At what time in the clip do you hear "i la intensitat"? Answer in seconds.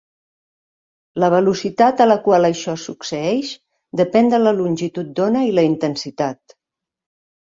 5.51-6.57